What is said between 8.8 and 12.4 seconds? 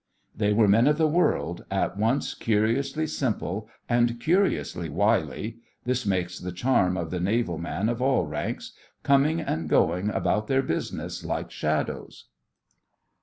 coming and going about their businesses like shadows.